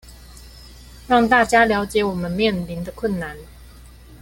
[1.07, 3.37] 讓大家了解我們面臨的困難